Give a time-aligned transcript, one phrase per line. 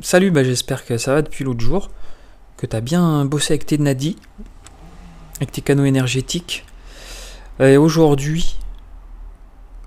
[0.00, 1.90] Salut, bah j'espère que ça va depuis l'autre jour,
[2.56, 4.16] que t'as bien bossé avec tes nadis,
[5.38, 6.64] avec tes canaux énergétiques.
[7.58, 8.58] Et aujourd'hui,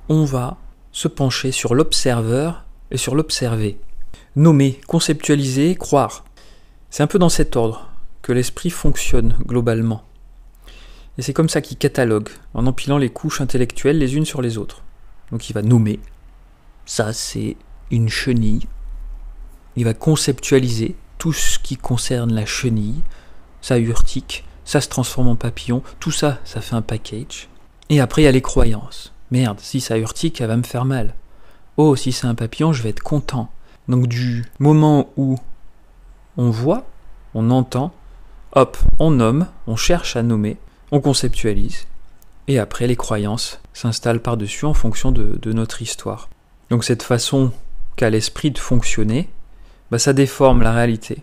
[0.09, 0.57] on va
[0.91, 3.79] se pencher sur l'observeur et sur l'observé.
[4.35, 6.25] Nommer, conceptualiser, croire.
[6.89, 7.89] C'est un peu dans cet ordre
[8.21, 10.03] que l'esprit fonctionne globalement.
[11.17, 14.57] Et c'est comme ça qu'il catalogue, en empilant les couches intellectuelles les unes sur les
[14.57, 14.83] autres.
[15.31, 16.01] Donc il va nommer.
[16.85, 17.55] Ça, c'est
[17.91, 18.67] une chenille
[19.75, 23.01] il va conceptualiser tout ce qui concerne la chenille,
[23.61, 27.47] sa urtique, ça se transforme en papillon, tout ça, ça fait un package.
[27.89, 29.13] Et après, il y a les croyances.
[29.31, 31.13] Merde, si ça urtique, elle va me faire mal.
[31.77, 33.51] Oh, si c'est un papillon, je vais être content.
[33.87, 35.37] Donc du moment où
[36.37, 36.85] on voit,
[37.33, 37.93] on entend,
[38.53, 40.57] hop, on nomme, on cherche à nommer,
[40.91, 41.87] on conceptualise,
[42.47, 46.29] et après les croyances s'installent par-dessus en fonction de, de notre histoire.
[46.69, 47.51] Donc cette façon
[47.95, 49.29] qu'a l'esprit de fonctionner,
[49.91, 51.17] bah, ça déforme la réalité.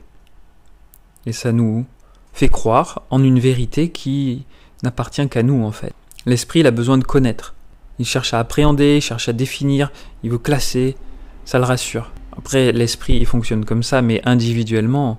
[1.26, 1.86] Et ça nous
[2.32, 4.45] fait croire en une vérité qui
[4.82, 5.93] n'appartient qu'à nous en fait.
[6.26, 7.54] L'esprit, il a besoin de connaître.
[7.98, 9.90] Il cherche à appréhender, il cherche à définir,
[10.23, 10.96] il veut classer,
[11.45, 12.12] ça le rassure.
[12.37, 15.18] Après, l'esprit, il fonctionne comme ça, mais individuellement,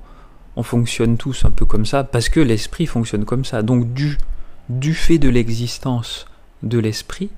[0.56, 3.62] on fonctionne tous un peu comme ça, parce que l'esprit fonctionne comme ça.
[3.62, 4.18] Donc, du,
[4.70, 6.26] du fait de l'existence
[6.64, 7.30] de l'esprit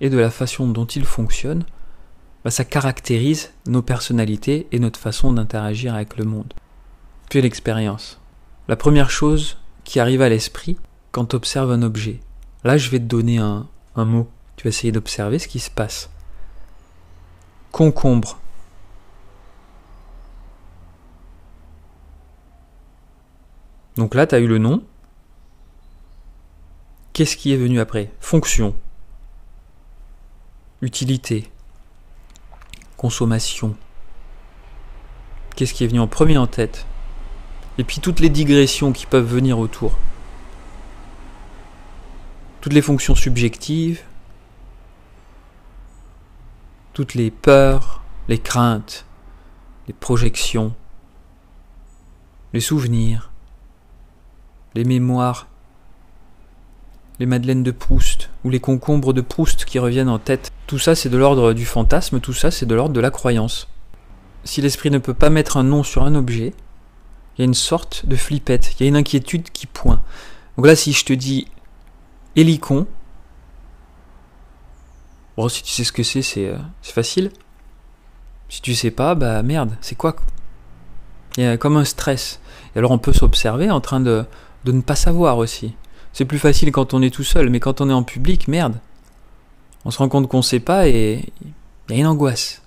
[0.00, 1.64] et de la façon dont il fonctionne,
[2.44, 6.52] bah, ça caractérise nos personnalités et notre façon d'interagir avec le monde.
[7.30, 8.20] Puis l'expérience.
[8.68, 10.76] La première chose qui arrive à l'esprit
[11.10, 12.20] quand tu observes un objet.
[12.62, 14.28] Là, je vais te donner un, un mot.
[14.56, 16.10] Tu vas essayer d'observer ce qui se passe.
[17.72, 18.38] Concombre.
[23.96, 24.82] Donc là, tu as eu le nom.
[27.14, 28.12] Qu'est-ce qui est venu après?
[28.20, 28.74] Fonction.
[30.82, 31.50] Utilité
[33.04, 33.76] consommation.
[35.54, 36.86] Qu'est-ce qui est venu en premier en tête?
[37.76, 39.92] Et puis toutes les digressions qui peuvent venir autour.
[42.62, 44.00] Toutes les fonctions subjectives,
[46.94, 49.04] toutes les peurs, les craintes,
[49.86, 50.74] les projections,
[52.54, 53.32] les souvenirs,
[54.74, 55.46] les mémoires,
[57.18, 60.94] les madeleines de Proust ou les concombres de Proust qui reviennent en tête tout ça,
[60.94, 63.68] c'est de l'ordre du fantasme, tout ça, c'est de l'ordre de la croyance.
[64.44, 66.54] Si l'esprit ne peut pas mettre un nom sur un objet,
[67.36, 70.02] il y a une sorte de flippette, il y a une inquiétude qui pointe.
[70.56, 71.48] Donc là, si je te dis
[72.36, 72.86] hélicon,
[75.36, 77.30] bon, si tu sais ce que c'est, c'est euh, facile.
[78.48, 80.16] Si tu sais pas, bah merde, c'est quoi?
[81.36, 82.40] Il y a comme un stress.
[82.74, 84.24] Et alors on peut s'observer en train de,
[84.64, 85.74] de ne pas savoir aussi.
[86.14, 88.80] C'est plus facile quand on est tout seul, mais quand on est en public, merde
[89.84, 91.32] on se rend compte qu'on ne sait pas et
[91.88, 92.62] il y a une angoisse.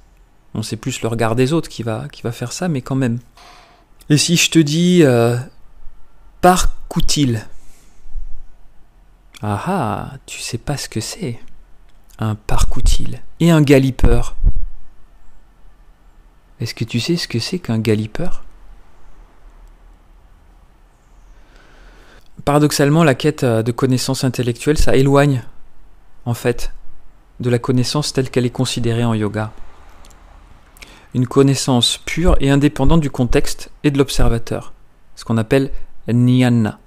[0.54, 2.96] On sait plus le regard des autres qui va, qui va faire ça, mais quand
[2.96, 3.20] même.
[4.10, 5.38] Et si je te dis euh,
[6.42, 7.46] parcoutile
[9.42, 11.40] Ah ah, tu sais pas ce que c'est.
[12.20, 13.22] Un parcoutile.
[13.40, 14.36] Et un galipeur.
[16.60, 18.44] Est-ce que tu sais ce que c'est qu'un galipeur?
[22.58, 25.44] Paradoxalement, la quête euh, de connaissances intellectuelles, ça éloigne,
[26.26, 26.74] en fait,
[27.40, 29.52] de la connaissance telle qu'elle est considérée en yoga.
[31.14, 34.74] Une connaissance pure et indépendante du contexte et de l'observateur,
[35.16, 35.70] ce qu'on appelle
[36.08, 36.80] jnana.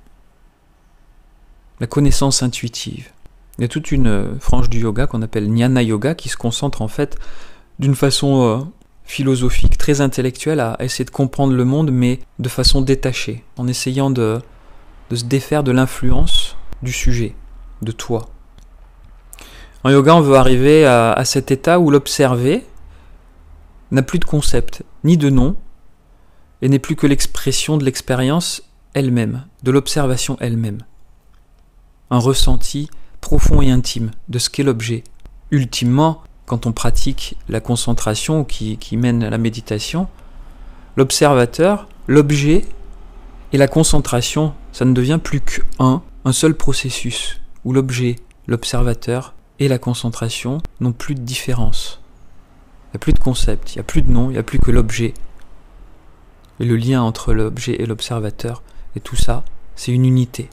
[1.79, 3.13] La connaissance intuitive.
[3.57, 6.83] Il y a toute une frange du yoga qu'on appelle jnana yoga qui se concentre
[6.83, 7.17] en fait
[7.79, 8.59] d'une façon euh,
[9.05, 14.11] philosophique, très intellectuelle, à essayer de comprendre le monde, mais de façon détachée, en essayant
[14.11, 14.41] de,
[15.11, 17.35] de se défaire de l'influence du sujet,
[17.83, 18.31] de toi.
[19.83, 22.65] En yoga, on veut arriver à, cet état où l'observé
[23.91, 25.57] n'a plus de concept, ni de nom,
[26.63, 28.63] et n'est plus que l'expression de l'expérience
[28.95, 30.83] elle-même, de l'observation elle-même.
[32.11, 35.03] Un ressenti profond et intime de ce qu'est l'objet.
[35.51, 40.09] Ultimement, quand on pratique la concentration qui, qui mène à la méditation,
[40.97, 42.67] l'observateur, l'objet
[43.53, 48.17] et la concentration, ça ne devient plus qu'un, un seul processus, où l'objet,
[48.47, 52.01] l'observateur et la concentration n'ont plus de différence.
[52.87, 54.45] Il n'y a plus de concept, il n'y a plus de nom, il n'y a
[54.45, 55.15] plus que l'objet.
[56.61, 58.63] Et le lien entre l'objet et l'observateur,
[58.95, 59.45] et tout ça,
[59.75, 60.49] c'est une unité.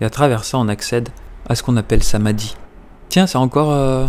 [0.00, 1.08] Et à travers ça, on accède
[1.48, 2.54] à ce qu'on appelle samadhi.
[3.08, 3.72] Tiens, ça encore...
[3.72, 4.06] Euh,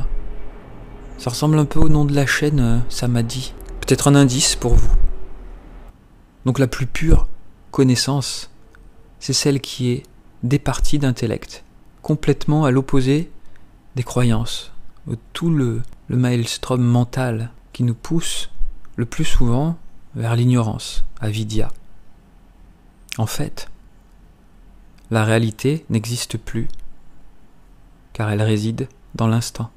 [1.18, 3.54] ça ressemble un peu au nom de la chaîne euh, samadhi.
[3.80, 4.92] Peut-être un indice pour vous.
[6.46, 7.28] Donc la plus pure
[7.72, 8.52] connaissance,
[9.20, 10.04] c'est celle qui est
[10.44, 11.64] départie d'intellect,
[12.02, 13.32] complètement à l'opposé
[13.96, 14.72] des croyances,
[15.34, 18.50] tout le, le maelstrom mental qui nous pousse
[18.96, 19.78] le plus souvent
[20.16, 21.70] vers l'ignorance, avidya.
[23.18, 23.70] En fait,
[25.10, 26.68] la réalité n'existe plus,
[28.14, 29.70] car elle réside dans l'instant.